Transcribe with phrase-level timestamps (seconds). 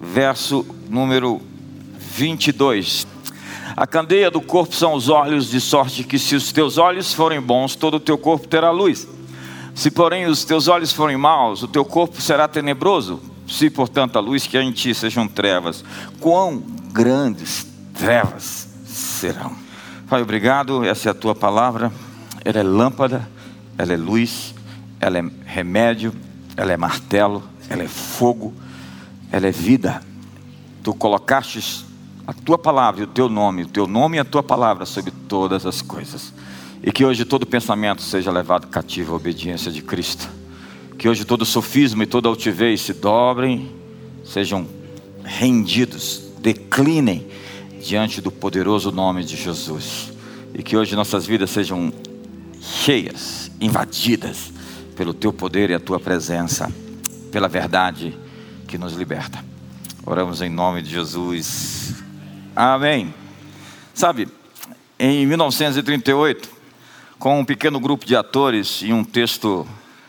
[0.00, 1.40] verso número
[1.98, 3.06] 22.
[3.76, 7.40] A candeia do corpo são os olhos, de sorte que se os teus olhos forem
[7.40, 9.06] bons, todo o teu corpo terá luz.
[9.74, 13.20] Se, porém, os teus olhos forem maus, o teu corpo será tenebroso.
[13.46, 15.84] Se, portanto, a luz que há em ti sejam trevas,
[16.18, 16.58] quão
[16.92, 19.54] grandes trevas serão.
[20.08, 21.92] Pai, obrigado, essa é a tua palavra.
[22.44, 23.28] Ela é lâmpada,
[23.78, 24.54] ela é luz,
[25.00, 26.12] ela é remédio,
[26.56, 28.52] ela é martelo, ela é fogo,
[29.30, 30.02] ela é vida.
[30.82, 31.84] Tu colocaste
[32.26, 35.12] a tua palavra e o teu nome, o teu nome e a tua palavra sobre
[35.28, 36.32] todas as coisas.
[36.82, 40.28] E que hoje todo pensamento seja levado cativo à obediência de Cristo.
[40.98, 43.70] Que hoje todo sofisma e toda altivez se dobrem,
[44.24, 44.66] sejam
[45.24, 47.26] rendidos, declinem
[47.82, 50.12] diante do poderoso nome de Jesus.
[50.54, 51.92] E que hoje nossas vidas sejam
[52.60, 54.52] cheias, invadidas
[54.96, 56.70] pelo teu poder e a tua presença,
[57.30, 58.16] pela verdade
[58.70, 59.44] que nos liberta.
[60.06, 61.96] Oramos em nome de Jesus.
[62.54, 63.12] Amém.
[63.92, 64.28] Sabe,
[64.96, 66.48] em 1938,
[67.18, 69.66] com um pequeno grupo de atores e um texto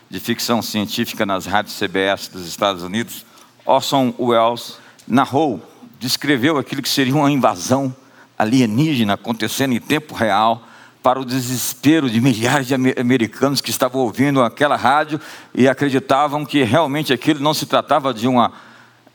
[0.08, 3.26] de ficção científica nas rádios CBS dos Estados Unidos,
[3.66, 5.60] Orson Welles narrou,
[5.98, 7.92] descreveu aquilo que seria uma invasão
[8.38, 10.62] alienígena acontecendo em tempo real
[11.02, 15.20] para o desespero de milhares de americanos que estavam ouvindo aquela rádio
[15.52, 18.52] e acreditavam que realmente aquilo não se tratava de uma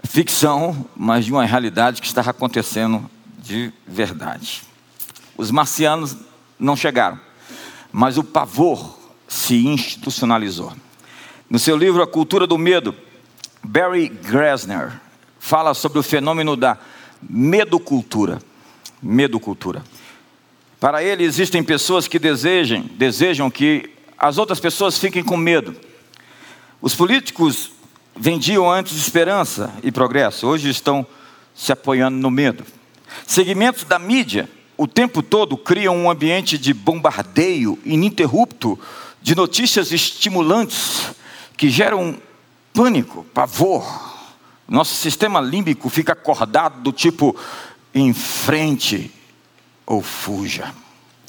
[0.04, 4.64] ficção, mas de uma realidade que estava acontecendo de verdade.
[5.38, 6.18] Os marcianos
[6.60, 7.20] não chegaram,
[7.92, 10.74] mas o pavor se institucionalizou.
[11.50, 12.94] No seu livro A Cultura do Medo,
[13.64, 15.00] Barry Grasner
[15.40, 16.78] fala sobre o fenômeno da
[17.22, 18.40] medocultura.
[19.02, 19.84] Medocultura.
[20.80, 25.76] Para ele existem pessoas que desejam, desejam que as outras pessoas fiquem com medo.
[26.82, 27.72] Os políticos
[28.16, 31.06] vendiam antes esperança e progresso, hoje estão
[31.56, 32.64] se apoiando no medo.
[33.26, 38.80] Segmentos da mídia o tempo todo criam um ambiente de bombardeio ininterrupto
[39.20, 41.16] de notícias estimulantes
[41.58, 42.16] que geram
[42.72, 44.16] pânico, pavor.
[44.68, 47.36] Nosso sistema límbico fica acordado do tipo
[47.92, 49.12] em frente
[49.88, 50.74] ou fuja.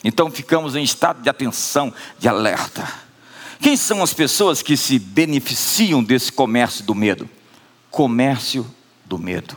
[0.02, 2.86] Então ficamos em estado de atenção, de alerta.
[3.60, 7.28] Quem são as pessoas que se beneficiam desse comércio do medo?
[7.91, 8.66] Comércio
[9.06, 9.56] do medo.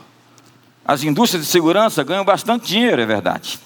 [0.84, 3.60] As indústrias de segurança ganham bastante dinheiro, é verdade.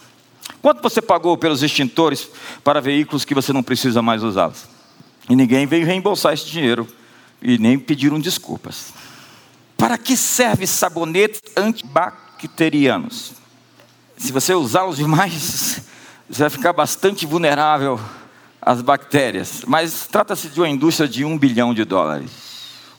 [0.60, 2.28] Quanto você pagou pelos extintores
[2.62, 4.66] para veículos que você não precisa mais usá-los?
[5.28, 6.86] E ninguém veio reembolsar esse dinheiro
[7.40, 8.92] e nem pediram desculpas.
[9.76, 13.45] Para que serve sabonetes antibacterianos?
[14.16, 15.82] Se você usá-los demais,
[16.28, 18.00] você vai ficar bastante vulnerável
[18.60, 19.62] às bactérias.
[19.66, 22.30] Mas trata-se de uma indústria de um bilhão de dólares.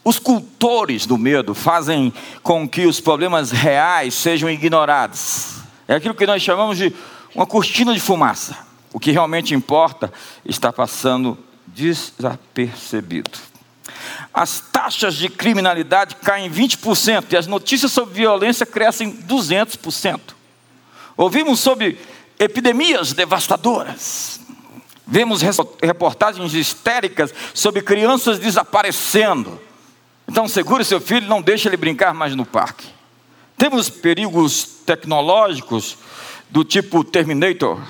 [0.03, 5.55] Os cultores do medo fazem com que os problemas reais sejam ignorados.
[5.87, 6.93] É aquilo que nós chamamos de
[7.35, 8.57] uma cortina de fumaça.
[8.93, 10.11] O que realmente importa
[10.45, 13.31] está passando desapercebido.
[14.33, 20.36] As taxas de criminalidade caem 20% e as notícias sobre violência crescem 200%.
[21.17, 21.99] Ouvimos sobre
[22.37, 24.39] epidemias devastadoras.
[25.05, 25.41] Vemos
[25.81, 29.59] reportagens histéricas sobre crianças desaparecendo.
[30.27, 32.87] Então segure seu filho, não deixe ele brincar mais no parque.
[33.57, 35.97] Temos perigos tecnológicos
[36.49, 37.81] do tipo Terminator,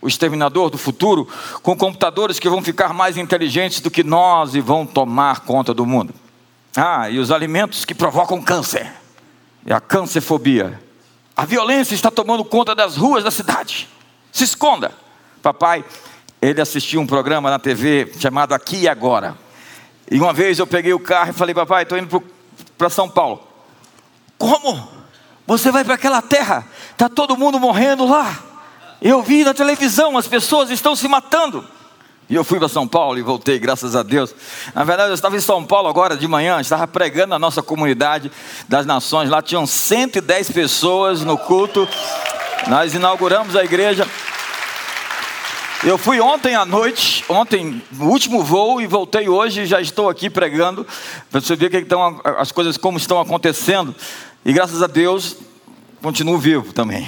[0.00, 1.26] o exterminador do futuro,
[1.62, 5.84] com computadores que vão ficar mais inteligentes do que nós e vão tomar conta do
[5.84, 6.14] mundo.
[6.76, 8.92] Ah, e os alimentos que provocam câncer.
[9.66, 10.78] E a cancerfobia.
[11.38, 13.88] A violência está tomando conta das ruas da cidade.
[14.32, 14.90] Se esconda.
[15.40, 15.84] Papai,
[16.42, 19.38] ele assistiu um programa na TV chamado Aqui e Agora.
[20.10, 22.24] E uma vez eu peguei o carro e falei, papai, estou indo
[22.76, 23.46] para São Paulo.
[24.36, 24.88] Como?
[25.46, 26.66] Você vai para aquela terra?
[26.90, 28.36] Está todo mundo morrendo lá.
[29.00, 31.64] Eu vi na televisão, as pessoas estão se matando.
[32.30, 34.34] E eu fui para São Paulo e voltei, graças a Deus.
[34.74, 38.30] Na verdade, eu estava em São Paulo agora de manhã, estava pregando na nossa comunidade
[38.68, 39.30] das nações.
[39.30, 41.88] Lá tinham 110 pessoas no culto.
[42.66, 44.06] Nós inauguramos a igreja.
[45.84, 50.28] Eu fui ontem à noite, ontem, no último voo, e voltei hoje, já estou aqui
[50.28, 50.84] pregando,
[51.30, 53.94] para você ver que estão, as coisas como estão acontecendo.
[54.44, 55.36] E graças a Deus,
[56.02, 57.06] continuo vivo também.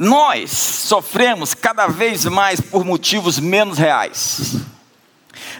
[0.00, 4.56] Nós sofremos cada vez mais por motivos menos reais.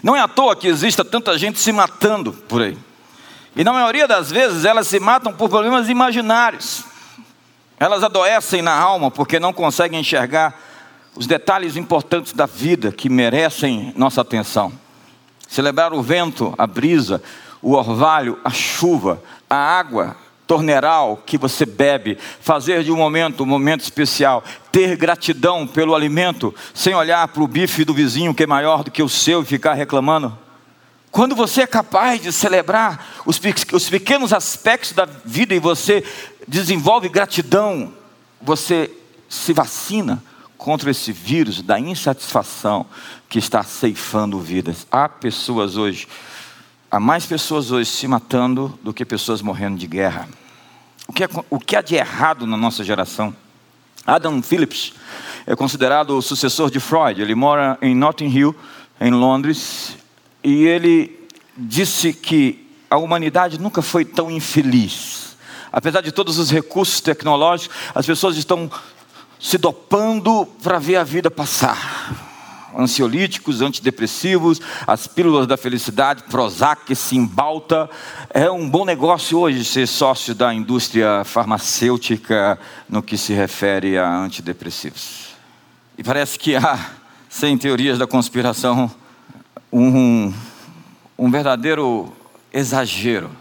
[0.01, 2.75] Não é à toa que exista tanta gente se matando por aí.
[3.55, 6.83] E na maioria das vezes elas se matam por problemas imaginários.
[7.79, 10.59] Elas adoecem na alma porque não conseguem enxergar
[11.15, 14.73] os detalhes importantes da vida que merecem nossa atenção.
[15.47, 17.21] Celebrar o vento, a brisa,
[17.61, 20.17] o orvalho, a chuva, a água,
[20.47, 26.53] torneral que você bebe, fazer de um momento um momento especial, ter gratidão pelo alimento,
[26.73, 29.45] sem olhar para o bife do vizinho que é maior do que o seu e
[29.45, 30.37] ficar reclamando.
[31.11, 33.39] Quando você é capaz de celebrar os,
[33.73, 36.03] os pequenos aspectos da vida e você
[36.47, 37.93] desenvolve gratidão,
[38.41, 38.89] você
[39.29, 40.23] se vacina
[40.57, 42.85] contra esse vírus da insatisfação
[43.27, 44.85] que está ceifando vidas.
[44.91, 46.07] Há pessoas hoje,
[46.91, 50.27] há mais pessoas hoje se matando do que pessoas morrendo de guerra.
[51.07, 53.33] O que, é, o que há de errado na nossa geração?
[54.05, 54.93] Adam Phillips
[55.47, 57.21] é considerado o sucessor de Freud.
[57.21, 58.55] Ele mora em Notting Hill,
[58.99, 59.95] em Londres,
[60.43, 61.17] e ele
[61.57, 65.37] disse que a humanidade nunca foi tão infeliz.
[65.71, 68.69] Apesar de todos os recursos tecnológicos, as pessoas estão
[69.39, 71.90] se dopando para ver a vida passar.
[72.77, 77.89] Ansiolíticos, antidepressivos, as pílulas da felicidade, Prozac, Simbalta.
[78.29, 84.09] É um bom negócio hoje ser sócio da indústria farmacêutica no que se refere a
[84.09, 85.35] antidepressivos.
[85.97, 86.91] E parece que há,
[87.29, 88.89] sem teorias da conspiração,
[89.71, 90.33] um,
[91.17, 92.11] um verdadeiro
[92.53, 93.31] exagero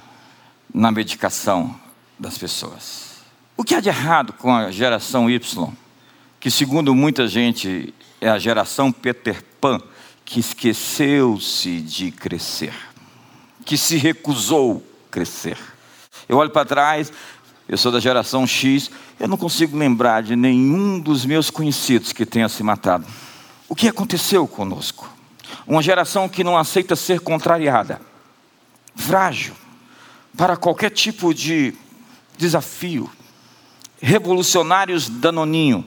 [0.72, 1.74] na medicação
[2.18, 3.10] das pessoas.
[3.56, 5.72] O que há de errado com a geração Y?
[6.40, 9.80] que, segundo muita gente, é a geração Peter Pan,
[10.24, 12.74] que esqueceu-se de crescer,
[13.64, 15.58] que se recusou crescer.
[16.28, 17.12] Eu olho para trás,
[17.68, 22.26] eu sou da geração X, eu não consigo lembrar de nenhum dos meus conhecidos que
[22.26, 23.06] tenha se matado.
[23.68, 25.10] O que aconteceu conosco?
[25.66, 28.00] Uma geração que não aceita ser contrariada,
[28.94, 29.54] frágil
[30.36, 31.74] para qualquer tipo de
[32.36, 33.10] desafio,
[34.00, 35.84] revolucionários danoninho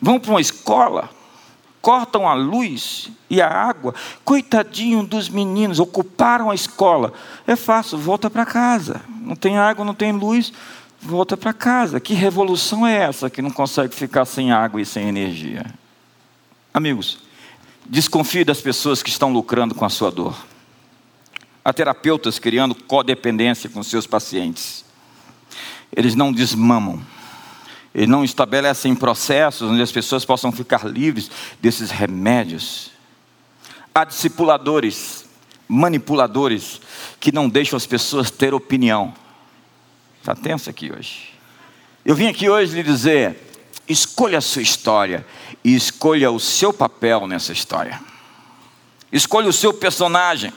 [0.00, 1.10] vão para uma escola,
[1.80, 3.94] cortam a luz e a água.
[4.24, 7.12] Coitadinho dos meninos, ocuparam a escola.
[7.46, 9.02] É fácil, volta para casa.
[9.08, 10.52] Não tem água, não tem luz,
[11.00, 12.00] volta para casa.
[12.00, 15.66] Que revolução é essa que não consegue ficar sem água e sem energia?
[16.72, 17.18] Amigos,
[17.86, 20.36] desconfie das pessoas que estão lucrando com a sua dor.
[21.64, 24.84] Há terapeutas criando codependência com seus pacientes.
[25.94, 27.00] Eles não desmamam
[27.94, 32.90] ele não estabelecem processos onde as pessoas possam ficar livres desses remédios.
[33.92, 35.24] Há discipuladores,
[35.66, 36.80] manipuladores,
[37.18, 39.12] que não deixam as pessoas ter opinião.
[40.20, 41.34] Está tenso aqui hoje.
[42.04, 43.36] Eu vim aqui hoje lhe dizer:
[43.88, 45.26] escolha a sua história
[45.64, 48.00] e escolha o seu papel nessa história.
[49.10, 50.52] Escolha o seu personagem.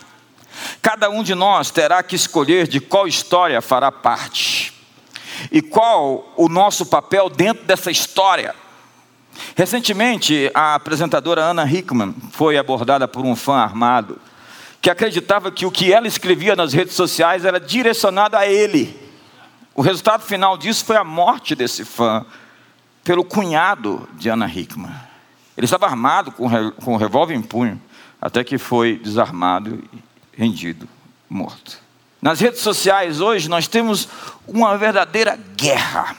[0.84, 4.73] Cada um de nós terá que escolher de qual história fará parte
[5.52, 8.56] e qual o nosso papel dentro dessa história.
[9.56, 14.20] Recentemente, a apresentadora Anna Hickman foi abordada por um fã armado
[14.82, 19.00] que acreditava que o que ela escrevia nas redes sociais era direcionado a ele.
[19.74, 22.26] O resultado final disso foi a morte desse fã
[23.04, 24.94] pelo cunhado de Anna Hickman.
[25.58, 27.82] Ele estava armado com, com um revólver em punho,
[28.22, 29.84] até que foi desarmado
[30.32, 30.88] rendido,
[31.30, 31.83] morto.
[32.24, 34.08] Nas redes sociais hoje nós temos
[34.48, 36.16] uma verdadeira guerra.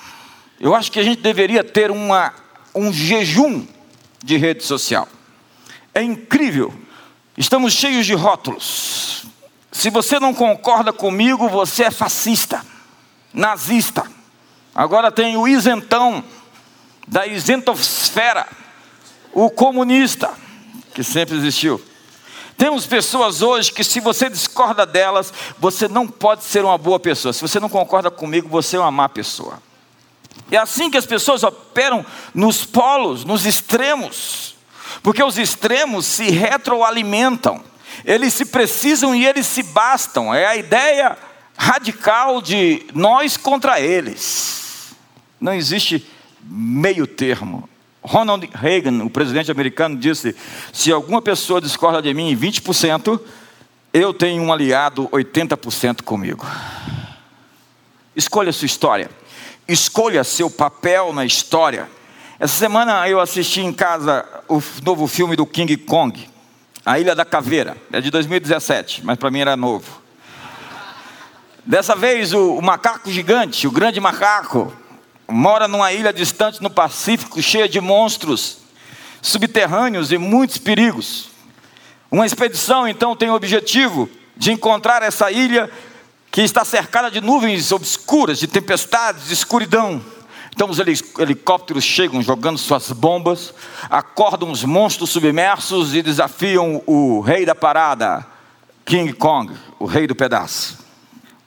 [0.60, 2.30] Eu acho que a gente deveria ter uma,
[2.74, 3.66] um jejum
[4.22, 5.08] de rede social.
[5.94, 6.74] É incrível.
[7.38, 9.24] Estamos cheios de rótulos.
[9.72, 12.62] Se você não concorda comigo, você é fascista,
[13.32, 14.04] nazista.
[14.74, 16.22] Agora tem o isentão,
[17.08, 18.46] da isentosfera,
[19.32, 20.30] o comunista,
[20.92, 21.80] que sempre existiu.
[22.56, 27.32] Temos pessoas hoje que, se você discorda delas, você não pode ser uma boa pessoa.
[27.32, 29.60] Se você não concorda comigo, você é uma má pessoa.
[30.50, 34.54] É assim que as pessoas operam nos polos, nos extremos,
[35.02, 37.62] porque os extremos se retroalimentam,
[38.04, 40.34] eles se precisam e eles se bastam.
[40.34, 41.16] É a ideia
[41.56, 44.94] radical de nós contra eles.
[45.40, 46.06] Não existe
[46.42, 47.68] meio termo.
[48.04, 50.36] Ronald Reagan, o presidente americano, disse:
[50.72, 53.18] se alguma pessoa discorda de mim em 20%,
[53.92, 56.46] eu tenho um aliado 80% comigo.
[58.14, 59.10] Escolha sua história,
[59.66, 61.88] escolha seu papel na história.
[62.38, 66.28] Essa semana eu assisti em casa o novo filme do King Kong,
[66.84, 70.02] A Ilha da Caveira, é de 2017, mas para mim era novo.
[71.64, 74.70] Dessa vez o, o macaco gigante, o grande macaco,
[75.28, 78.58] mora numa ilha distante no Pacífico, cheia de monstros
[79.22, 81.30] subterrâneos e muitos perigos.
[82.10, 85.70] Uma expedição então tem o objetivo de encontrar essa ilha
[86.30, 90.02] que está cercada de nuvens obscuras, de tempestades, de escuridão.
[90.52, 93.52] Então os helicópteros chegam jogando suas bombas,
[93.90, 98.24] acordam os monstros submersos e desafiam o rei da parada,
[98.84, 100.78] King Kong, o rei do pedaço.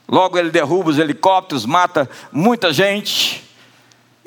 [0.07, 3.46] Logo ele derruba os helicópteros, mata muita gente.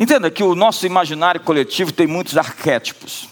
[0.01, 3.29] Entenda que o nosso imaginário coletivo tem muitos arquétipos.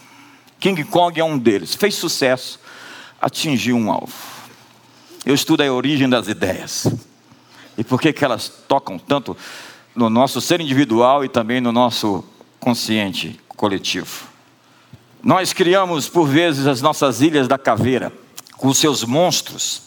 [0.59, 1.73] King Kong é um deles.
[1.73, 2.59] Fez sucesso,
[3.19, 4.13] atingiu um alvo.
[5.25, 6.87] Eu estudo a origem das ideias.
[7.75, 9.35] E por que, que elas tocam tanto
[9.95, 12.23] no nosso ser individual e também no nosso
[12.59, 14.27] consciente coletivo.
[15.23, 18.11] Nós criamos, por vezes, as nossas ilhas da caveira,
[18.57, 19.81] com seus monstros,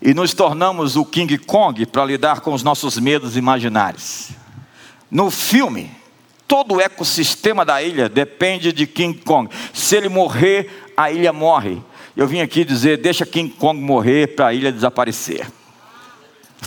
[0.00, 4.30] e nos tornamos o King Kong para lidar com os nossos medos imaginários.
[5.10, 5.90] No filme,
[6.52, 9.48] todo o ecossistema da ilha depende de King Kong.
[9.72, 11.80] Se ele morrer, a ilha morre.
[12.14, 15.50] Eu vim aqui dizer: deixa King Kong morrer para a ilha desaparecer.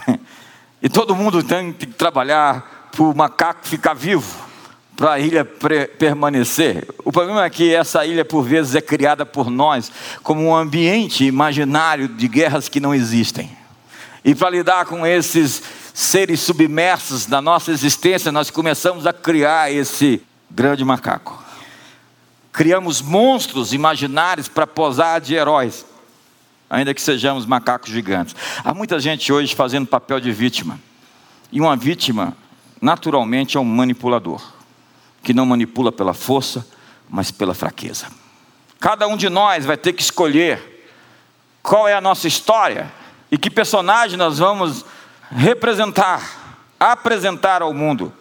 [0.81, 4.43] e todo mundo tem que trabalhar para o macaco ficar vivo
[4.97, 6.87] para a ilha permanecer.
[7.03, 9.91] O problema é que essa ilha, por vezes, é criada por nós
[10.23, 13.55] como um ambiente imaginário de guerras que não existem.
[14.23, 15.61] E para lidar com esses
[15.95, 20.21] seres submersos na nossa existência, nós começamos a criar esse
[20.51, 21.41] grande macaco.
[22.51, 25.85] Criamos monstros imaginários para posar de heróis,
[26.69, 28.35] ainda que sejamos macacos gigantes.
[28.61, 30.77] Há muita gente hoje fazendo papel de vítima.
[31.49, 32.35] E uma vítima,
[32.81, 34.41] naturalmente, é um manipulador
[35.23, 36.67] que não manipula pela força,
[37.09, 38.07] mas pela fraqueza.
[38.81, 40.89] Cada um de nós vai ter que escolher
[41.63, 42.91] qual é a nossa história
[43.31, 44.83] e que personagem nós vamos
[45.31, 46.21] representar,
[46.79, 48.13] apresentar ao mundo.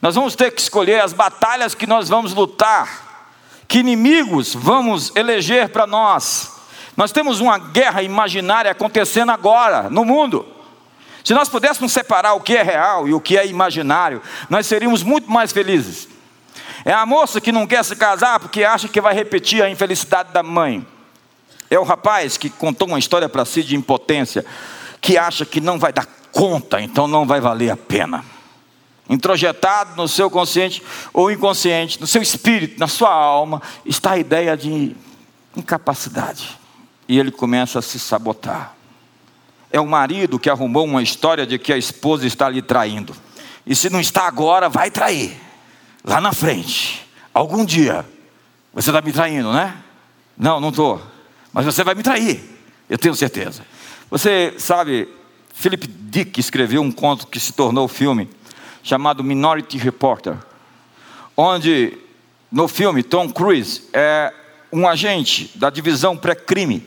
[0.00, 5.68] Nós vamos ter que escolher as batalhas que nós vamos lutar, que inimigos vamos eleger
[5.70, 6.52] para nós.
[6.96, 10.46] Nós temos uma guerra imaginária acontecendo agora no mundo.
[11.24, 15.02] Se nós pudéssemos separar o que é real e o que é imaginário, nós seríamos
[15.02, 16.08] muito mais felizes.
[16.84, 20.32] É a moça que não quer se casar porque acha que vai repetir a infelicidade
[20.32, 20.86] da mãe.
[21.68, 24.46] É o rapaz que contou uma história para si de impotência,
[25.00, 26.06] que acha que não vai dar
[26.36, 28.22] conta, então não vai valer a pena.
[29.08, 30.82] Introjetado no seu consciente
[31.14, 34.94] ou inconsciente, no seu espírito, na sua alma, está a ideia de
[35.56, 36.58] incapacidade.
[37.08, 38.74] E ele começa a se sabotar.
[39.72, 43.16] É o marido que arrumou uma história de que a esposa está lhe traindo.
[43.64, 45.40] E se não está agora, vai trair
[46.04, 48.06] lá na frente, algum dia,
[48.72, 49.74] você está me traindo, né?
[50.36, 51.02] Não, não estou.
[51.52, 52.44] Mas você vai me trair,
[52.88, 53.62] eu tenho certeza.
[54.10, 55.08] Você sabe,
[55.58, 58.28] Philip Dick escreveu um conto que se tornou filme,
[58.82, 60.36] chamado Minority Reporter,
[61.34, 61.96] onde
[62.52, 64.34] no filme Tom Cruise é
[64.70, 66.86] um agente da divisão pré-crime,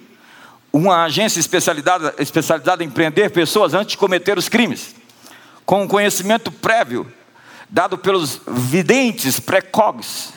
[0.72, 4.96] uma agência especializada, especializada em prender pessoas antes de cometer os crimes,
[5.66, 7.12] com um conhecimento prévio
[7.68, 10.32] dado pelos videntes precogs.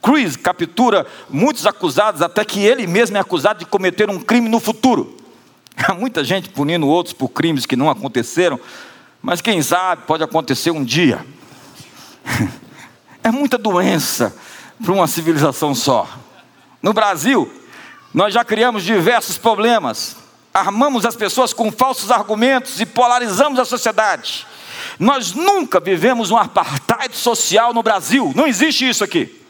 [0.00, 4.58] Cruz captura muitos acusados, até que ele mesmo é acusado de cometer um crime no
[4.58, 5.21] futuro.
[5.76, 8.58] Há muita gente punindo outros por crimes que não aconteceram,
[9.20, 11.24] mas quem sabe pode acontecer um dia.
[13.24, 14.34] É muita doença
[14.82, 16.08] para uma civilização só.
[16.82, 17.48] No Brasil,
[18.12, 20.16] nós já criamos diversos problemas,
[20.52, 24.44] armamos as pessoas com falsos argumentos e polarizamos a sociedade.
[24.98, 29.40] Nós nunca vivemos um apartheid social no Brasil, não existe isso aqui.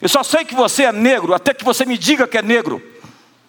[0.00, 2.80] Eu só sei que você é negro até que você me diga que é negro,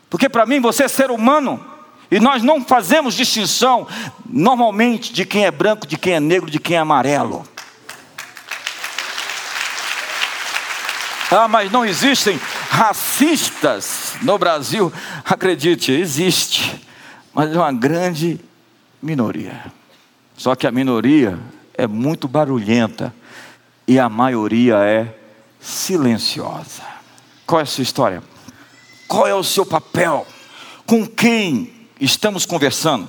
[0.09, 1.63] porque para mim você é ser humano,
[2.11, 3.87] e nós não fazemos distinção
[4.29, 7.47] normalmente de quem é branco, de quem é negro, de quem é amarelo.
[11.31, 12.37] Ah, mas não existem
[12.69, 14.91] racistas no Brasil.
[15.23, 16.85] Acredite, existe,
[17.33, 18.37] mas é uma grande
[19.01, 19.71] minoria.
[20.35, 21.39] Só que a minoria
[21.73, 23.13] é muito barulhenta
[23.87, 25.15] e a maioria é
[25.61, 26.83] silenciosa.
[27.47, 28.21] Qual é a sua história?
[29.07, 30.27] Qual é o seu papel?
[30.85, 33.07] Com quem estamos conversando?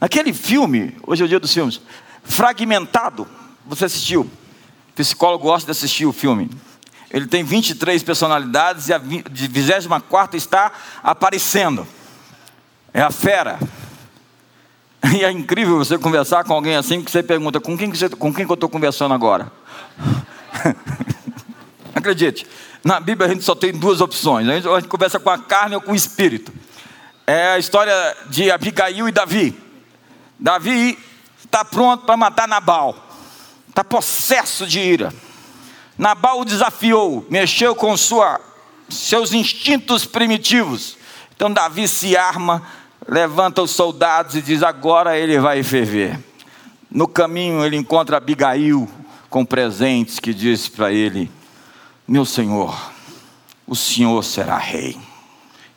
[0.00, 1.80] Naquele filme, hoje é o dia dos filmes,
[2.24, 3.26] fragmentado,
[3.64, 4.22] você assistiu?
[4.22, 6.50] O psicólogo gosta de assistir o filme.
[7.10, 10.72] Ele tem 23 personalidades e a 24 está
[11.02, 11.86] aparecendo.
[12.92, 13.58] É a fera.
[15.12, 18.08] E é incrível você conversar com alguém assim que você pergunta: com quem, que você,
[18.08, 19.52] com quem que eu estou conversando agora?
[21.94, 22.46] Acredite,
[22.82, 25.38] na Bíblia a gente só tem duas opções: a gente, a gente conversa com a
[25.38, 26.52] carne ou com o espírito.
[27.26, 27.94] É a história
[28.26, 29.58] de Abigail e Davi.
[30.38, 30.98] Davi
[31.42, 32.96] está pronto para matar Nabal,
[33.68, 35.12] está possesso de ira.
[35.96, 38.40] Nabal o desafiou, mexeu com sua,
[38.88, 40.98] seus instintos primitivos.
[41.34, 42.62] Então Davi se arma
[43.08, 46.18] levanta os soldados e diz: agora ele vai ferver.
[46.90, 48.88] No caminho ele encontra Abigail
[49.30, 51.30] com presentes que diz para ele:
[52.06, 52.92] Meu senhor,
[53.66, 54.98] o senhor será rei.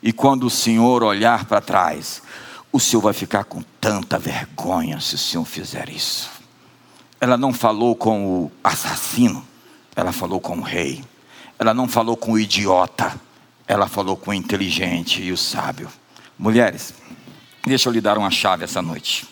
[0.02, 2.22] E quando o senhor olhar para trás,
[2.72, 6.30] o senhor vai ficar com tanta vergonha se o senhor fizer isso.
[7.20, 9.44] Ela não falou com o assassino,
[9.96, 11.04] ela falou com o rei.
[11.58, 13.20] Ela não falou com o idiota,
[13.66, 15.88] ela falou com o inteligente e o sábio.
[16.38, 16.94] Mulheres,
[17.66, 19.26] deixa eu lhe dar uma chave essa noite.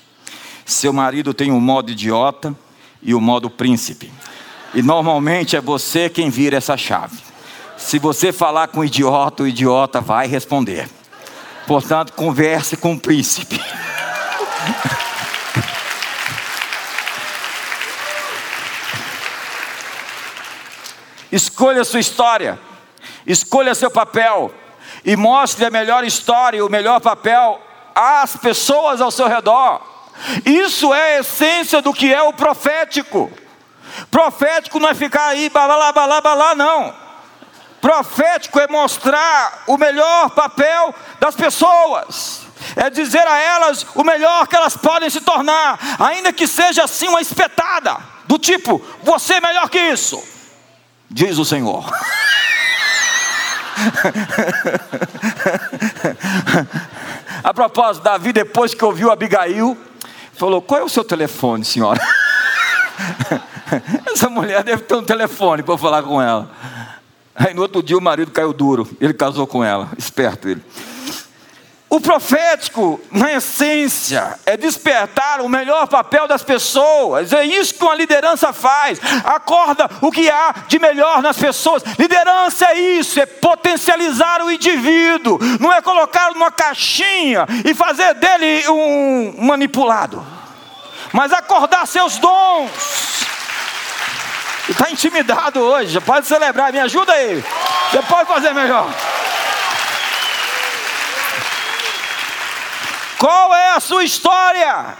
[0.65, 2.53] Seu marido tem o modo idiota
[3.01, 4.11] e o modo príncipe.
[4.75, 7.26] E normalmente é você quem vira essa chave.
[7.87, 10.91] Se você falar com o idiota, o idiota vai responder.
[11.69, 13.63] Portanto, converse com o príncipe.
[21.31, 22.59] Escolha sua história,
[23.25, 24.53] escolha seu papel
[25.05, 27.63] e mostre a melhor história, o melhor papel
[27.95, 29.81] às pessoas ao seu redor.
[30.45, 33.31] Isso é a essência do que é o profético.
[34.11, 37.06] Profético não é ficar aí balá, balá, balá, não.
[37.87, 42.41] Profético é mostrar o melhor papel das pessoas.
[42.75, 47.07] É dizer a elas o melhor que elas podem se tornar, ainda que seja assim
[47.07, 50.21] uma espetada, do tipo, você é melhor que isso,
[51.09, 51.85] diz o Senhor.
[57.45, 59.79] a propósito, Davi, depois que ouviu Abigail,
[60.33, 62.01] falou: Qual é o seu telefone, senhora?
[64.13, 66.51] Essa mulher deve ter um telefone para falar com ela.
[67.37, 70.63] Aí no outro dia o marido caiu duro, ele casou com ela, esperto ele.
[71.89, 77.33] O profético, na essência, é despertar o melhor papel das pessoas.
[77.33, 78.99] É isso que uma liderança faz.
[79.25, 81.85] Acorda o que há de melhor nas pessoas.
[81.97, 85.39] Liderança é isso, é potencializar o indivíduo.
[85.61, 90.27] Não é colocá-lo numa caixinha e fazer dele um manipulado.
[91.13, 93.26] Mas acordar seus dons.
[94.69, 97.45] Está intimidado hoje, pode celebrar, me ajuda aí.
[97.91, 98.93] Você pode fazer melhor.
[103.19, 104.97] Qual é a sua história?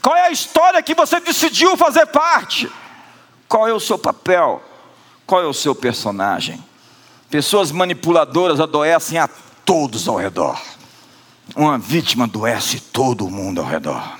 [0.00, 2.70] Qual é a história que você decidiu fazer parte?
[3.48, 4.62] Qual é o seu papel?
[5.26, 6.62] Qual é o seu personagem?
[7.28, 9.28] Pessoas manipuladoras adoecem a
[9.64, 10.60] todos ao redor.
[11.56, 14.18] Uma vítima adoece todo mundo ao redor.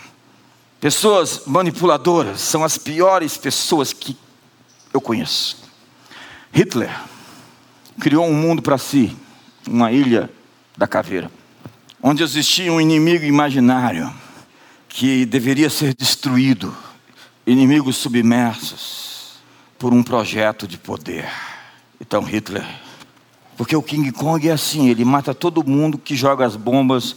[0.81, 4.16] Pessoas manipuladoras são as piores pessoas que
[4.92, 5.59] eu conheço.
[6.53, 6.90] Hitler
[8.00, 9.16] criou um mundo para si,
[9.66, 10.31] uma ilha
[10.76, 11.31] da caveira
[12.03, 14.11] onde existia um inimigo imaginário
[14.88, 16.74] que deveria ser destruído,
[17.46, 19.38] inimigos submersos
[19.79, 21.29] por um projeto de poder.
[22.00, 22.66] Então Hitler,
[23.57, 27.16] porque o King Kong é assim, ele mata todo mundo que joga as bombas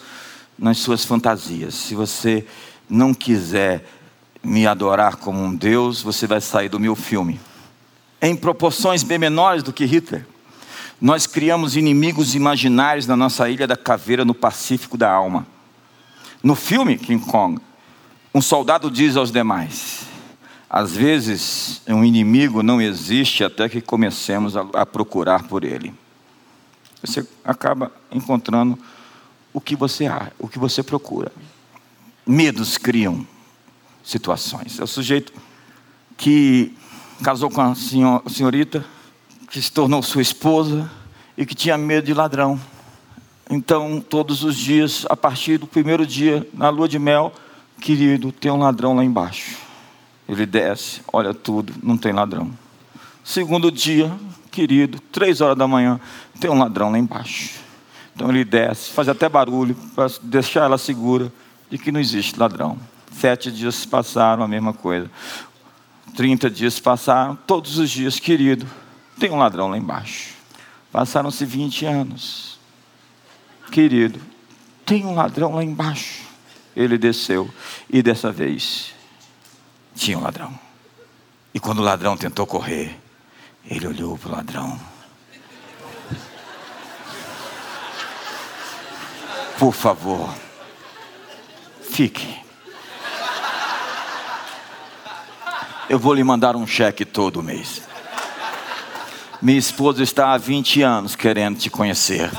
[0.60, 1.74] nas suas fantasias.
[1.74, 2.46] Se você
[2.90, 3.86] não quiser
[4.44, 7.40] me adorar como um Deus, você vai sair do meu filme.
[8.24, 10.26] Em proporções bem menores do que Hitler.
[11.02, 15.46] Nós criamos inimigos imaginários na nossa ilha da caveira no Pacífico da alma.
[16.42, 17.60] No filme King Kong,
[18.34, 20.08] um soldado diz aos demais:
[20.70, 25.94] às vezes um inimigo não existe até que comecemos a, procurar por ele.
[27.04, 28.80] Você acaba encontrando
[29.52, 30.06] o que você
[30.40, 31.30] o que você procura.
[32.26, 33.28] Medos criam
[34.02, 34.80] situações.
[34.80, 35.34] É o sujeito
[36.16, 36.74] que
[37.24, 38.86] casou com a senhorita
[39.50, 40.92] que se tornou sua esposa
[41.38, 42.60] e que tinha medo de ladrão.
[43.50, 47.34] Então, todos os dias, a partir do primeiro dia, na lua de mel,
[47.80, 49.56] querido, tem um ladrão lá embaixo.
[50.28, 52.52] Ele desce, olha tudo, não tem ladrão.
[53.24, 54.12] Segundo dia,
[54.52, 56.00] querido, três horas da manhã,
[56.42, 57.62] tem um ladrão lá embaixo.
[58.14, 61.32] Então ele desce, faz até barulho para deixar ela segura
[61.70, 62.78] de que não existe ladrão.
[63.14, 65.10] Sete dias se passaram, a mesma coisa.
[66.16, 68.68] Trinta dias se passaram, todos os dias, querido,
[69.20, 70.36] tem um ladrão lá embaixo.
[70.92, 72.60] Passaram-se 20 anos.
[73.72, 74.22] Querido,
[74.86, 76.22] tem um ladrão lá embaixo.
[76.76, 77.52] Ele desceu
[77.90, 78.94] e dessa vez
[79.96, 80.58] tinha um ladrão.
[81.54, 83.00] E quando o ladrão tentou correr,
[83.66, 84.80] ele olhou para o ladrão.
[89.58, 90.34] Por favor,
[91.82, 92.43] fique.
[95.90, 97.82] Eu vou lhe mandar um cheque todo mês.
[99.42, 102.32] Minha esposa está há 20 anos querendo te conhecer.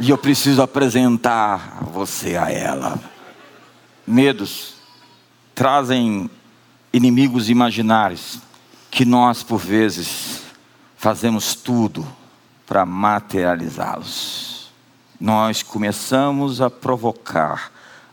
[0.00, 3.00] E eu preciso apresentar você a ela.
[4.04, 4.74] Medos
[5.54, 6.28] trazem
[6.92, 8.40] inimigos imaginários
[8.90, 10.42] que nós, por vezes,
[10.96, 12.06] fazemos tudo
[12.66, 14.72] para materializá-los.
[15.20, 17.70] Nós começamos a provocar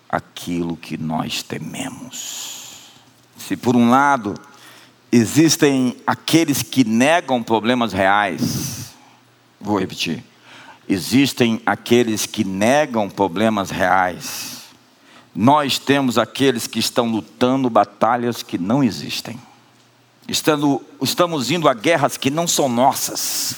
[0.07, 2.54] aquilo que nós tememos.
[3.47, 4.35] Se por um lado
[5.17, 8.93] Existem aqueles que negam problemas reais.
[9.61, 10.21] Vou repetir.
[10.89, 14.63] existem aqueles que negam problemas reais.
[15.33, 19.39] Nós temos aqueles que estão lutando batalhas que não existem.
[20.27, 23.55] Estando, estamos indo a guerras que não são nossas.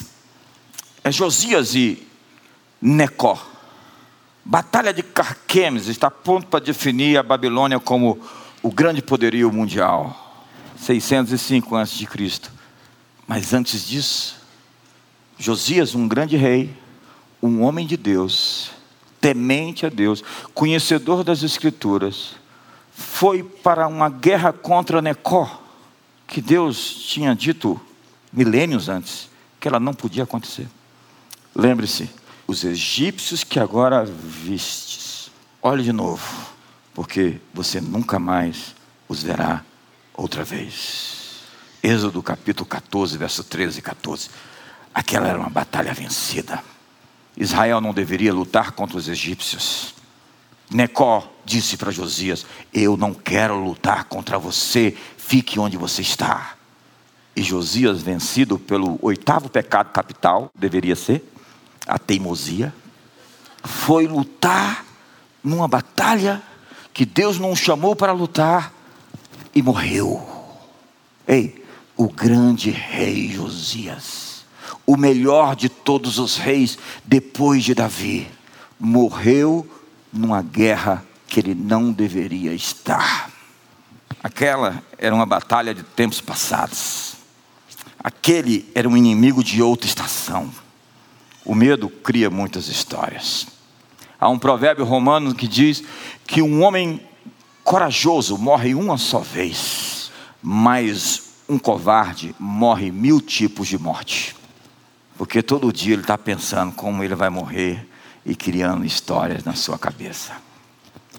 [1.02, 2.06] É Josias e
[2.80, 3.36] Necó.
[4.44, 8.20] Batalha de Carquemes está pronto para definir a Babilônia como
[8.62, 10.46] o grande poderio mundial.
[10.76, 12.06] 605 a.C.
[13.26, 14.36] Mas antes disso,
[15.38, 16.74] Josias, um grande rei,
[17.42, 18.70] um homem de Deus,
[19.20, 20.22] temente a Deus,
[20.54, 22.36] conhecedor das Escrituras,
[22.92, 25.62] foi para uma guerra contra Necó,
[26.26, 27.80] que Deus tinha dito
[28.32, 29.28] milênios antes
[29.60, 30.68] que ela não podia acontecer.
[31.54, 32.10] Lembre-se,
[32.46, 35.30] os egípcios que agora vistes,
[35.62, 36.47] olhe de novo,
[36.98, 38.74] porque você nunca mais
[39.08, 39.64] os verá
[40.16, 41.44] outra vez.
[41.80, 44.28] Êxodo capítulo 14, verso 13 e 14.
[44.92, 46.60] Aquela era uma batalha vencida.
[47.36, 49.94] Israel não deveria lutar contra os egípcios.
[50.68, 56.56] Necó disse para Josias: Eu não quero lutar contra você, fique onde você está.
[57.36, 61.22] E Josias, vencido pelo oitavo pecado capital, deveria ser
[61.86, 62.74] a teimosia,
[63.62, 64.84] foi lutar
[65.44, 66.42] numa batalha
[66.98, 68.74] que Deus não chamou para lutar
[69.54, 70.20] e morreu.
[71.28, 71.64] Ei,
[71.96, 74.44] o grande rei Josias,
[74.84, 78.28] o melhor de todos os reis depois de Davi,
[78.80, 79.64] morreu
[80.12, 83.30] numa guerra que ele não deveria estar.
[84.20, 87.12] Aquela era uma batalha de tempos passados.
[88.02, 90.50] Aquele era um inimigo de outra estação.
[91.44, 93.46] O medo cria muitas histórias.
[94.20, 95.82] Há um provérbio romano que diz
[96.26, 97.00] que um homem
[97.62, 100.10] corajoso morre uma só vez,
[100.42, 104.34] mas um covarde morre mil tipos de morte.
[105.16, 107.86] Porque todo dia ele está pensando como ele vai morrer
[108.26, 110.32] e criando histórias na sua cabeça.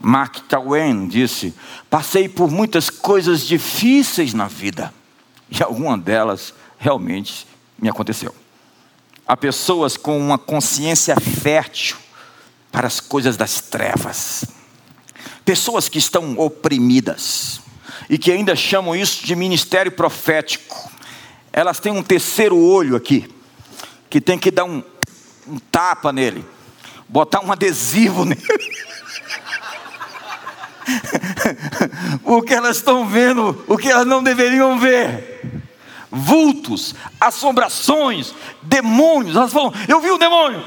[0.02, 1.54] Mark Twain disse:
[1.90, 4.94] Passei por muitas coisas difíceis na vida,
[5.50, 8.34] e alguma delas realmente me aconteceu.
[9.28, 11.98] Há pessoas com uma consciência fértil
[12.72, 14.46] para as coisas das trevas,
[15.44, 17.62] pessoas que estão oprimidas,
[18.10, 20.90] e que ainda chamam isso de ministério profético.
[21.54, 23.30] Elas têm um terceiro olho aqui,
[24.10, 24.84] que tem que dar um,
[25.48, 26.44] um tapa nele,
[27.08, 28.42] botar um adesivo nele.
[32.24, 35.62] Porque elas estão vendo o que elas não deveriam ver.
[36.12, 39.36] Vultos, assombrações, demônios.
[39.36, 40.66] Elas falam: Eu vi um demônio,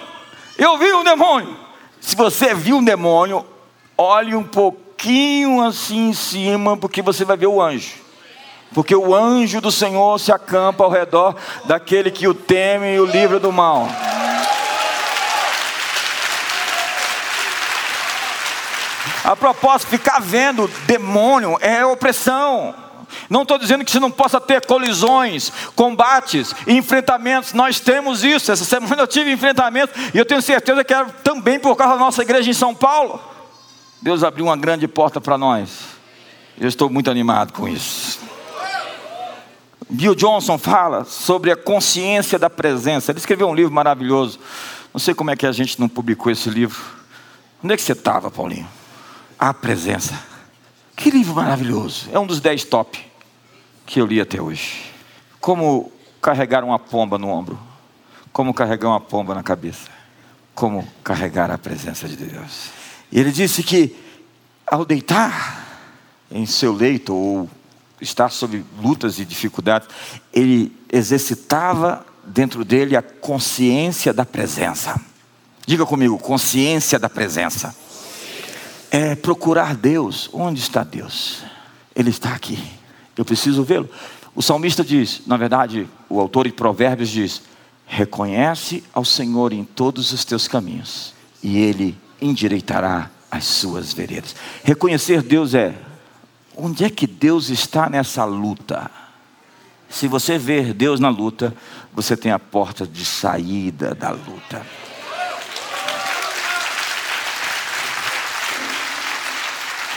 [0.57, 1.62] eu vi um demônio.
[2.03, 3.47] Se você viu um demônio,
[3.97, 7.95] olhe um pouquinho assim em cima, porque você vai ver o anjo.
[8.75, 13.07] Porque o anjo do Senhor se acampa ao redor daquele que o teme e o
[13.07, 13.87] livra do mal.
[19.25, 22.75] A propósito, ficar vendo demônio é opressão.
[23.29, 27.53] Não estou dizendo que você não possa ter colisões, combates, enfrentamentos.
[27.53, 28.53] Nós temos isso.
[28.53, 32.01] Essa semana eu tive enfrentamento e eu tenho certeza que era também por causa da
[32.01, 33.21] nossa igreja em São Paulo.
[34.01, 35.71] Deus abriu uma grande porta para nós.
[36.59, 38.21] Eu estou muito animado com isso.
[39.89, 43.13] Bill Johnson fala sobre a consciência da presença.
[43.13, 44.41] Ele escreveu um livro maravilhoso.
[44.93, 46.81] Não sei como é que a gente não publicou esse livro.
[47.63, 48.69] Onde é que você estava, Paulinho?
[49.39, 50.32] A presença.
[51.03, 52.09] Que livro maravilhoso.
[52.13, 53.05] É um dos dez top
[53.85, 54.85] que eu li até hoje.
[55.41, 57.59] Como carregar uma pomba no ombro.
[58.33, 59.91] Como carregar uma pomba na cabeça.
[60.55, 62.71] Como carregar a presença de Deus.
[63.13, 63.97] Ele disse que
[64.65, 65.67] ao deitar
[66.31, 67.51] em seu leito ou
[68.01, 69.89] estar sob lutas e dificuldades,
[70.33, 75.01] ele exercitava dentro dele a consciência da presença.
[75.67, 77.75] Diga comigo, consciência da presença.
[78.93, 80.29] É procurar Deus.
[80.35, 81.43] Onde está Deus?
[81.97, 82.63] Ele está aqui.
[83.17, 83.89] Eu preciso vê-lo.
[84.35, 87.43] O salmista diz, na verdade, o autor de Provérbios diz:
[87.87, 94.37] Reconhece ao Senhor em todos os teus caminhos, e Ele endireitará as suas veredas.
[94.63, 95.75] Reconhecer Deus é
[96.55, 98.91] onde é que Deus está nessa luta.
[99.89, 101.55] Se você ver Deus na luta,
[101.95, 104.67] você tem a porta de saída da luta.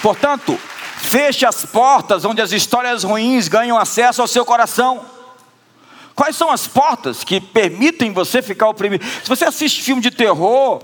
[0.05, 0.55] Portanto,
[0.99, 5.03] feche as portas onde as histórias ruins ganham acesso ao seu coração.
[6.13, 9.03] Quais são as portas que permitem você ficar oprimido?
[9.03, 10.79] Se você assiste filme de terror,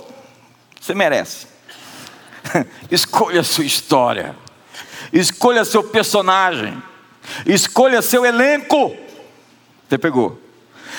[0.79, 1.45] você merece.
[2.89, 4.36] Escolha a sua história.
[5.13, 6.81] Escolha seu personagem.
[7.45, 8.97] Escolha seu elenco.
[9.88, 10.41] Você pegou.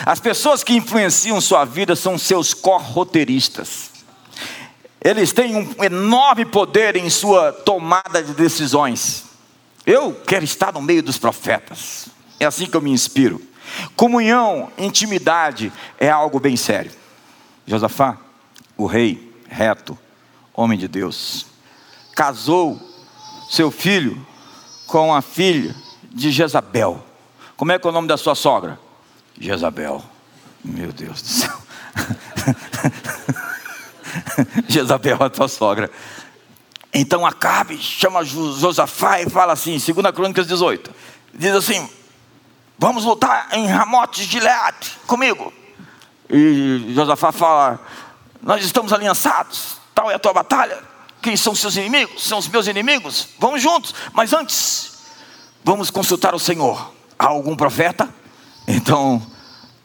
[0.07, 3.92] As pessoas que influenciam sua vida são seus corroteiristas.
[5.05, 9.25] Eles têm um enorme poder em sua tomada de decisões.
[9.85, 12.07] Eu quero estar no meio dos profetas.
[12.39, 13.43] É assim que eu me inspiro.
[13.97, 16.93] Comunhão, intimidade é algo bem sério.
[17.67, 18.17] Josafá,
[18.77, 19.99] o rei reto,
[20.55, 21.47] homem de Deus,
[22.15, 22.81] casou
[23.51, 24.25] seu filho
[24.87, 25.75] com a filha
[26.13, 27.05] de Jezabel.
[27.57, 28.79] Como é que é o nome da sua sogra?
[29.39, 30.03] Jezabel.
[30.65, 31.63] Meu Deus do céu.
[34.69, 35.91] Jezabel, a tua sogra.
[36.93, 40.91] Então Acabe chama Josafá e fala assim, 2 Crônicas 18,
[41.33, 41.89] diz assim:
[42.79, 45.53] Vamos lutar em Ramote de Gilead comigo.
[46.29, 47.81] E Josafá fala:
[48.43, 50.79] Nós estamos aliançados, tal é a tua batalha.
[51.23, 52.27] Quem são seus inimigos?
[52.27, 53.29] São os meus inimigos.
[53.39, 54.99] Vamos juntos, mas antes,
[55.65, 56.93] vamos consultar o Senhor.
[57.19, 58.13] Há algum profeta?
[58.67, 59.25] Então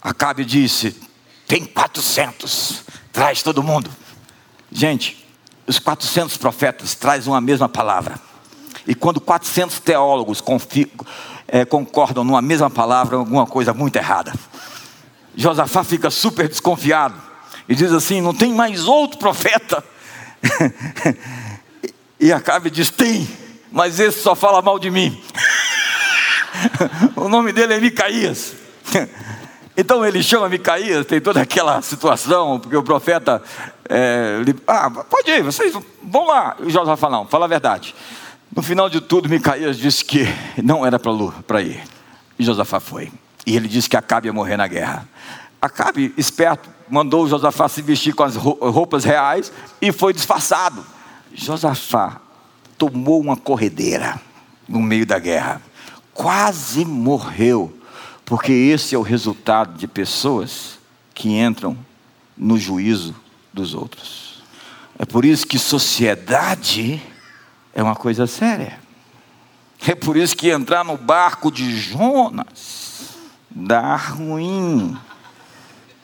[0.01, 0.99] Acabe disse:
[1.47, 3.89] Tem 400, traz todo mundo.
[4.71, 5.25] Gente,
[5.65, 8.19] os 400 profetas trazem uma mesma palavra.
[8.87, 10.41] E quando 400 teólogos
[11.47, 14.33] é, concordam numa mesma palavra, alguma coisa muito errada.
[15.35, 17.15] Josafá fica super desconfiado
[17.67, 19.83] e diz assim: não tem mais outro profeta.
[22.19, 23.27] e Acabe diz: tem,
[23.71, 25.21] mas esse só fala mal de mim.
[27.15, 28.53] o nome dele é Micaías.
[29.79, 33.43] Então ele chama Micaías, tem toda aquela situação, porque o profeta.
[33.87, 36.55] É, ele, ah, pode ir, vocês vão lá.
[36.59, 37.93] E José fala: não, fala a verdade.
[38.55, 40.25] No final de tudo, Micaías disse que
[40.63, 41.83] não era para ir.
[42.39, 43.11] E Josafá foi.
[43.45, 45.07] E ele disse que Acabe ia morrer na guerra.
[45.61, 50.83] Acabe, esperto, mandou Josafá se vestir com as roupas reais e foi disfarçado.
[51.33, 52.19] Josafá
[52.79, 54.19] tomou uma corredeira
[54.67, 55.61] no meio da guerra.
[56.13, 57.76] Quase morreu
[58.27, 60.77] porque esse é o resultado de pessoas
[61.15, 61.77] que entram
[62.37, 63.15] no juízo
[63.53, 64.43] dos outros.
[64.99, 67.01] É por isso que sociedade
[67.73, 68.81] é uma coisa séria.
[69.87, 73.15] É por isso que entrar no barco de Jonas
[73.49, 74.97] dá ruim.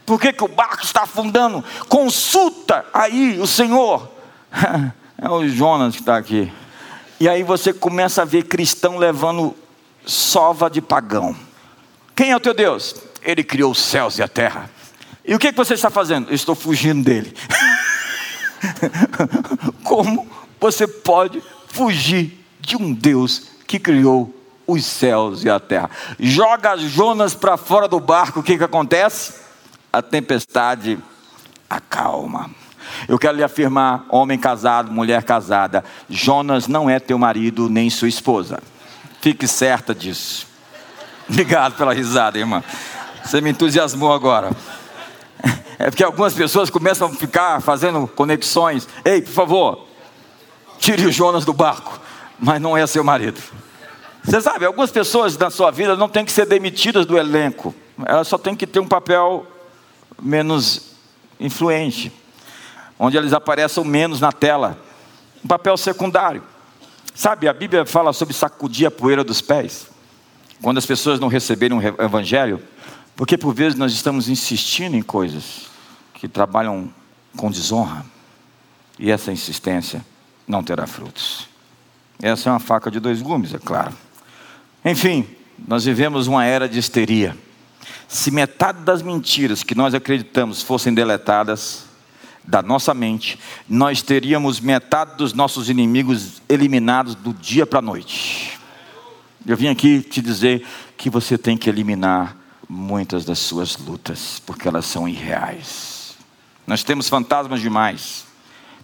[0.06, 1.62] Por que, que o barco está afundando?
[1.90, 4.10] Consulta aí o Senhor.
[5.16, 6.52] É o Jonas que está aqui.
[7.18, 9.56] E aí você começa a ver cristão levando
[10.06, 11.34] sova de pagão.
[12.16, 12.96] Quem é o teu Deus?
[13.22, 14.70] Ele criou os céus e a terra.
[15.26, 16.30] E o que, você está fazendo?
[16.30, 17.34] Eu estou fugindo dele.
[19.84, 20.28] Como
[20.60, 24.34] você pode fugir de um Deus que criou
[24.68, 25.90] os céus e a terra?
[26.20, 29.34] Joga Jonas para fora do barco, o que, que acontece?
[29.92, 31.00] A tempestade
[31.70, 32.52] acalma.
[33.08, 38.10] Eu quero lhe afirmar, homem casado, mulher casada, Jonas não é teu marido nem sua
[38.10, 38.62] esposa.
[39.22, 40.53] Fique certa disso.
[41.30, 42.64] Obrigado pela risada, irmã.
[43.24, 44.52] Você me entusiasmou agora.
[45.80, 48.88] É porque algumas pessoas começam a ficar fazendo conexões.
[49.04, 49.88] Ei, por favor,
[50.78, 52.00] tire o Jonas do barco.
[52.40, 53.42] Mas não é seu marido.
[54.24, 57.74] Você sabe, algumas pessoas na sua vida não têm que ser demitidas do elenco.
[58.06, 59.46] Elas só têm que ter um papel
[60.22, 60.94] menos
[61.40, 62.12] influente.
[63.00, 64.78] Onde eles apareçam menos na tela.
[65.44, 66.44] Um papel secundário.
[67.16, 69.93] Sabe, a Bíblia fala sobre sacudir a poeira dos pés
[70.64, 72.64] quando as pessoas não receberem o evangelho,
[73.18, 75.68] porque por vezes nós estamos insistindo em coisas
[76.14, 76.90] que trabalham
[77.36, 78.06] com desonra,
[78.98, 80.04] e essa insistência
[80.48, 81.50] não terá frutos.
[82.22, 83.94] Essa é uma faca de dois gumes, é claro.
[84.86, 85.28] Enfim,
[85.68, 87.38] nós vivemos uma era de histeria.
[88.08, 91.88] Se metade das mentiras que nós acreditamos fossem deletadas
[92.42, 98.63] da nossa mente, nós teríamos metade dos nossos inimigos eliminados do dia para a noite.
[99.46, 102.38] Eu vim aqui te dizer que você tem que eliminar
[102.70, 106.16] muitas das suas lutas, porque elas são irreais.
[106.66, 108.26] Nós temos fantasmas demais,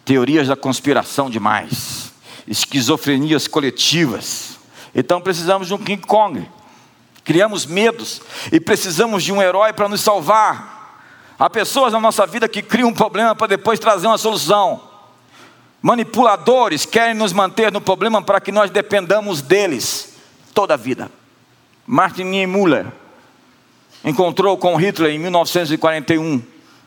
[0.03, 2.11] teorias da conspiração demais,
[2.45, 4.59] esquizofrenias coletivas.
[4.93, 6.45] Então precisamos de um King Kong.
[7.23, 10.97] Criamos medos e precisamos de um herói para nos salvar.
[11.39, 14.81] Há pessoas na nossa vida que criam um problema para depois trazer uma solução.
[15.81, 20.08] Manipuladores querem nos manter no problema para que nós dependamos deles
[20.53, 21.09] toda a vida.
[21.85, 22.87] Martin Niemöller
[24.03, 26.41] encontrou com Hitler em 1941.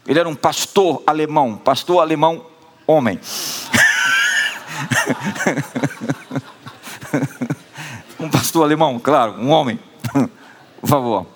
[0.06, 2.44] Ele era um pastor alemão, pastor alemão
[2.86, 3.18] homem.
[8.18, 9.78] um pastor alemão, claro, um homem.
[10.80, 11.26] Por favor.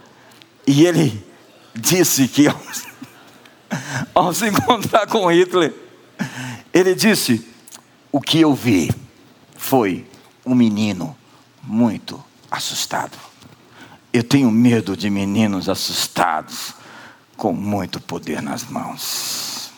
[0.67, 1.25] E ele
[1.75, 2.61] disse que ao,
[4.15, 5.73] ao se encontrar com Hitler,
[6.73, 7.47] ele disse:
[8.11, 8.91] O que eu vi
[9.57, 10.07] foi
[10.45, 11.17] um menino
[11.67, 13.17] muito assustado.
[14.13, 16.75] Eu tenho medo de meninos assustados
[17.37, 19.71] com muito poder nas mãos.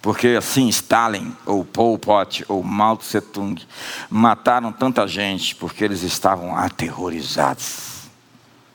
[0.00, 3.60] Porque assim Stalin, ou Pol Pot, ou Mao Tse Tung
[4.10, 8.02] mataram tanta gente porque eles estavam aterrorizados.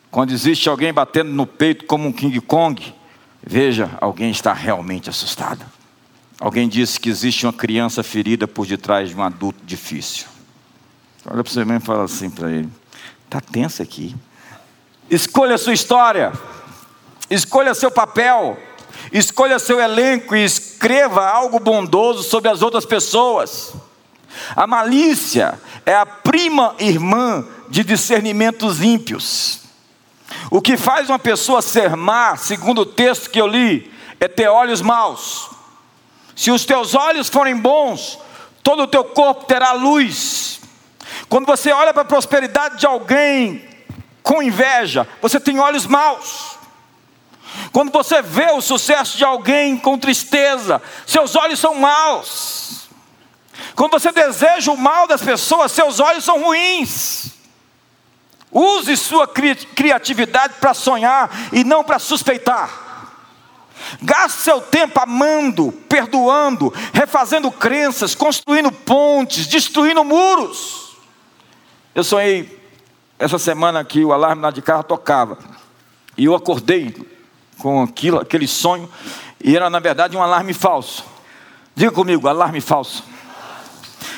[0.09, 2.95] Quando existe alguém batendo no peito como um King Kong,
[3.45, 5.65] veja, alguém está realmente assustado.
[6.39, 10.36] Alguém disse que existe uma criança ferida por detrás de um adulto difícil.
[11.29, 12.69] Olha para você mesmo e fala assim para ele:
[13.25, 14.15] está tenso aqui.
[15.09, 16.31] Escolha a sua história,
[17.29, 18.57] escolha seu papel,
[19.11, 23.73] escolha seu elenco e escreva algo bondoso sobre as outras pessoas.
[24.55, 29.61] A malícia é a prima irmã de discernimentos ímpios.
[30.49, 34.47] O que faz uma pessoa ser má, segundo o texto que eu li, é ter
[34.47, 35.49] olhos maus.
[36.35, 38.19] Se os teus olhos forem bons,
[38.63, 40.59] todo o teu corpo terá luz.
[41.29, 43.67] Quando você olha para a prosperidade de alguém
[44.23, 46.57] com inveja, você tem olhos maus.
[47.71, 52.87] Quando você vê o sucesso de alguém com tristeza, seus olhos são maus.
[53.75, 57.31] Quando você deseja o mal das pessoas, seus olhos são ruins.
[58.51, 62.87] Use sua cri criatividade para sonhar e não para suspeitar.
[64.01, 70.86] Gaste seu tempo amando, perdoando, refazendo crenças, construindo pontes, destruindo muros.
[71.97, 72.63] Eu sonhei
[73.17, 75.35] essa semana que o alarme lá de carro tocava.
[76.15, 76.95] E eu acordei
[77.57, 78.87] com aquilo, aquele sonho,
[79.43, 81.03] e era na verdade um alarme falso.
[81.75, 83.03] Diga comigo, alarme falso.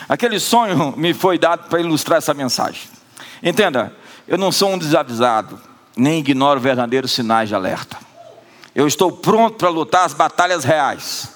[0.10, 2.82] Aquele sonho me foi dado para ilustrar essa mensagem.
[3.42, 3.96] Entenda,
[4.28, 5.58] eu não sou um desavisado,
[5.96, 7.98] nem ignoro verdadeiros sinais de alerta.
[8.76, 11.32] Eu estou pronto para lutar as batalhas reais.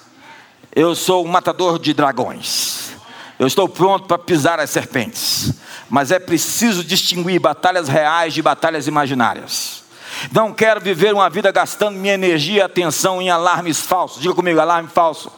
[0.76, 2.90] Eu sou um matador de dragões.
[3.38, 5.63] Eu estou pronto para pisar as serpentes.
[5.94, 9.84] Mas é preciso distinguir batalhas reais de batalhas imaginárias.
[10.32, 14.20] Não quero viver uma vida gastando minha energia e atenção em alarmes falsos.
[14.20, 15.30] Diga comigo, alarme falso.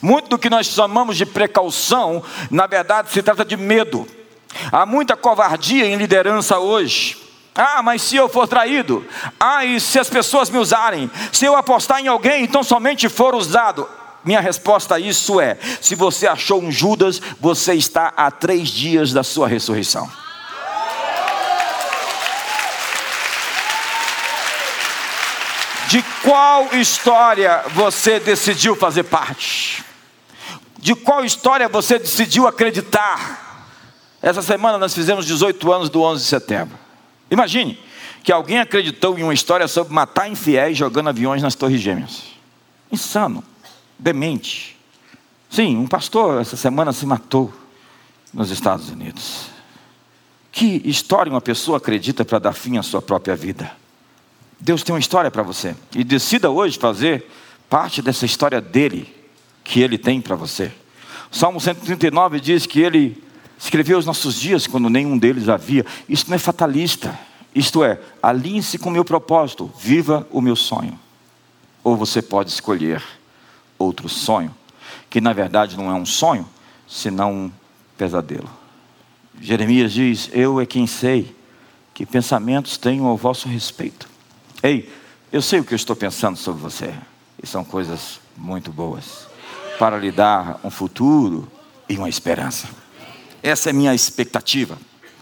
[0.00, 4.06] Muito do que nós chamamos de precaução, na verdade, se trata de medo.
[4.70, 7.16] Há muita covardia em liderança hoje.
[7.52, 9.04] Ah, mas se eu for traído?
[9.40, 11.10] Ah, e se as pessoas me usarem?
[11.32, 13.88] Se eu apostar em alguém, então somente for usado?
[14.28, 19.10] Minha resposta a isso é: se você achou um Judas, você está a três dias
[19.10, 20.06] da sua ressurreição.
[25.88, 29.82] De qual história você decidiu fazer parte?
[30.76, 33.72] De qual história você decidiu acreditar?
[34.20, 36.78] Essa semana nós fizemos 18 anos do 11 de setembro.
[37.30, 37.82] Imagine
[38.22, 42.24] que alguém acreditou em uma história sobre matar infiéis jogando aviões nas Torres Gêmeas.
[42.92, 43.42] Insano,
[43.98, 44.76] demente.
[45.50, 47.52] Sim, um pastor essa semana se matou
[48.32, 49.46] nos Estados Unidos.
[50.52, 53.70] Que história uma pessoa acredita para dar fim à sua própria vida?
[54.60, 55.76] Deus tem uma história para você.
[55.94, 57.26] E decida hoje fazer
[57.68, 59.14] parte dessa história dele,
[59.62, 60.72] que ele tem para você.
[61.30, 63.22] O Salmo 139 diz que ele
[63.58, 65.84] escreveu os nossos dias quando nenhum deles havia.
[66.08, 67.18] Isto não é fatalista.
[67.54, 70.98] Isto é, alinhe-se com o meu propósito, viva o meu sonho.
[71.82, 73.02] Ou você pode escolher
[73.78, 74.54] outro sonho,
[75.08, 76.48] que na verdade não é um sonho,
[76.86, 77.52] senão um
[77.96, 78.48] pesadelo.
[79.40, 81.34] Jeremias diz: Eu é quem sei
[81.94, 84.08] que pensamentos tenho ao vosso respeito.
[84.62, 84.92] Ei,
[85.32, 86.94] eu sei o que eu estou pensando sobre você,
[87.42, 89.28] e são coisas muito boas
[89.78, 91.48] para lhe dar um futuro
[91.88, 92.68] e uma esperança.
[93.42, 94.76] Essa é a minha expectativa,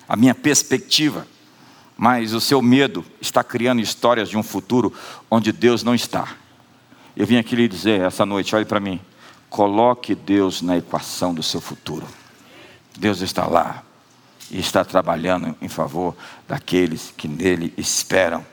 [0.09, 1.27] a minha perspectiva.
[1.97, 4.93] Mas o seu medo está criando histórias de um futuro
[5.31, 6.29] onde Deus não está.
[7.17, 9.01] Eu vim aqui lhe dizer essa noite, olhe para mim.
[9.49, 12.07] Coloque Deus na equação do seu futuro.
[12.99, 13.83] Deus está lá
[14.51, 16.15] e está trabalhando em favor
[16.47, 18.45] daqueles que nele esperam.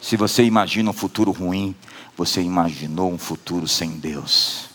[0.00, 1.74] Se você imagina um futuro ruim,
[2.16, 4.68] você imaginou um futuro sem Deus.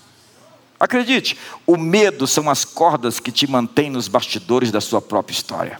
[0.80, 5.80] Acredite, o medo são as cordas que te mantêm nos bastidores da sua própria história.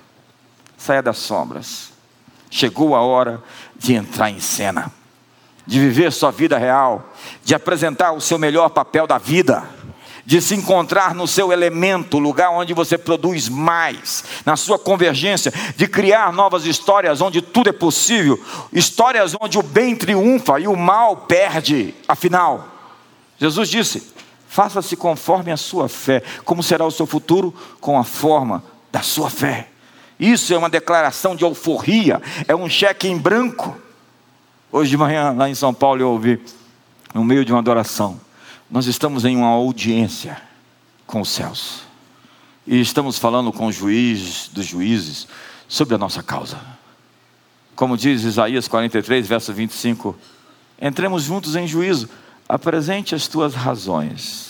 [0.78, 1.92] Saia das sombras.
[2.50, 3.44] Chegou a hora
[3.78, 4.92] de entrar em cena,
[5.68, 9.64] de viver sua vida real, de apresentar o seu melhor papel da vida,
[10.26, 15.88] de se encontrar no seu elemento, lugar onde você produz mais, na sua convergência, de
[15.88, 18.42] criar novas histórias onde tudo é possível,
[18.74, 21.94] histórias onde o bem triunfa e o mal perde.
[22.08, 22.68] Afinal,
[23.38, 24.14] Jesus disse:
[24.48, 26.24] Faça-se conforme a sua fé.
[26.44, 27.54] Como será o seu futuro?
[27.80, 29.70] Com a forma da sua fé.
[30.20, 33.78] Isso é uma declaração de euforia, é um cheque em branco.
[34.70, 36.42] Hoje de manhã, lá em São Paulo, eu ouvi,
[37.14, 38.20] no meio de uma adoração,
[38.70, 40.42] nós estamos em uma audiência
[41.06, 41.84] com os céus.
[42.66, 45.26] E estamos falando com os juízes dos juízes
[45.70, 46.60] sobre a nossa causa.
[47.78, 50.14] Como diz Isaías 43, verso 25:
[50.82, 52.10] entremos juntos em juízo,
[52.48, 54.50] apresente as tuas razões.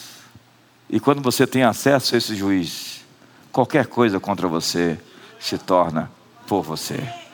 [0.89, 3.05] E quando você tem acesso a esse juiz,
[3.51, 4.97] qualquer coisa contra você
[5.39, 6.09] se torna
[6.47, 7.26] por você.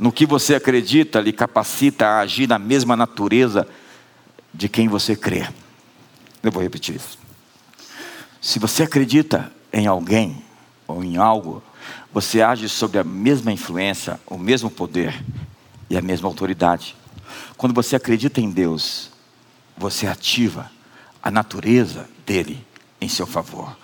[0.00, 3.68] No que você acredita, lhe capacita a agir na mesma natureza
[4.52, 5.46] de quem você crê.
[6.42, 7.18] Eu vou repetir isso.
[8.40, 10.42] Se você acredita em alguém
[10.88, 11.62] ou em algo,
[12.10, 15.22] você age sobre a mesma influência, o mesmo poder
[15.90, 16.96] e a mesma autoridade.
[17.58, 19.10] Quando você acredita em Deus,
[19.76, 20.72] você ativa
[21.22, 22.66] a natureza dele
[23.02, 23.76] em seu favor.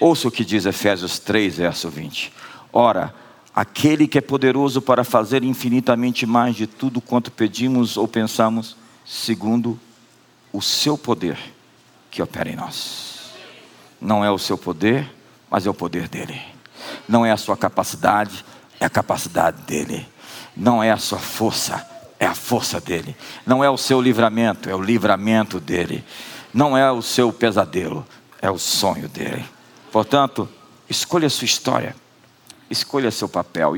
[0.00, 2.32] Ouça o que diz Efésios 3, verso 20.
[2.72, 3.21] Ora,
[3.54, 9.78] aquele que é poderoso para fazer infinitamente mais de tudo quanto pedimos ou pensamos, segundo
[10.52, 11.38] o seu poder
[12.10, 13.32] que opera em nós.
[14.00, 15.08] Não é o seu poder,
[15.50, 16.40] mas é o poder dele.
[17.08, 18.44] Não é a sua capacidade,
[18.80, 20.06] é a capacidade dele.
[20.56, 21.86] Não é a sua força,
[22.18, 23.16] é a força dele.
[23.46, 26.04] Não é o seu livramento, é o livramento dele.
[26.52, 28.06] Não é o seu pesadelo,
[28.40, 29.44] é o sonho dele.
[29.90, 30.48] Portanto,
[30.88, 31.94] escolha a sua história,
[32.72, 33.76] escolha seu papel.